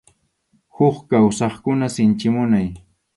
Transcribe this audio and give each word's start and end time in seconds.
Huk 0.77 0.95
kawsaqkuna 1.09 1.87
sinchi 1.97 2.27
munay. 2.35 2.67